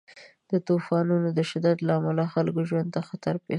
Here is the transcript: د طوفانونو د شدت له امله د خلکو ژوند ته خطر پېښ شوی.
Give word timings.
د 0.51 0.53
طوفانونو 0.67 1.27
د 1.37 1.39
شدت 1.49 1.77
له 1.87 1.93
امله 1.99 2.23
د 2.29 2.31
خلکو 2.33 2.59
ژوند 2.69 2.87
ته 2.95 2.99
خطر 3.09 3.35
پېښ 3.41 3.43
شوی. 3.43 3.49